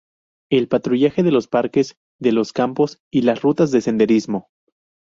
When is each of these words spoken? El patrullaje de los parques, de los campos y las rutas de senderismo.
El 0.49 0.67
patrullaje 0.67 1.21
de 1.21 1.29
los 1.31 1.47
parques, 1.47 1.95
de 2.19 2.31
los 2.31 2.53
campos 2.53 2.99
y 3.11 3.21
las 3.21 3.43
rutas 3.43 3.69
de 3.69 3.81
senderismo. 3.81 4.49